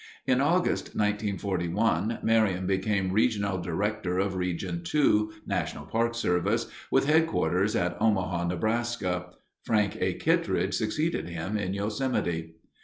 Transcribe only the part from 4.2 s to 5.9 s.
Region Two, National